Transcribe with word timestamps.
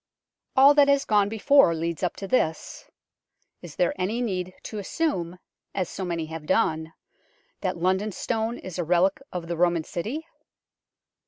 All 0.55 0.73
that 0.73 0.87
has 0.87 1.05
gone 1.05 1.29
before 1.29 1.75
leads 1.75 2.01
up 2.01 2.15
to 2.15 2.27
this. 2.27 2.85
Is 3.61 3.75
there 3.75 3.93
any 4.01 4.19
need 4.19 4.55
to 4.63 4.79
assume, 4.79 5.37
as 5.75 5.89
so 5.89 6.03
many 6.03 6.25
have 6.25 6.47
done, 6.47 6.93
that 7.59 7.77
London 7.77 8.11
Stone 8.11 8.57
is 8.57 8.79
a 8.79 8.83
relic 8.83 9.21
of 9.31 9.45
the 9.47 9.55
Roman 9.55 9.83
city 9.83 10.25